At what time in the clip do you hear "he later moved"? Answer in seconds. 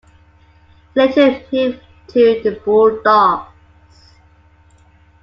0.95-1.79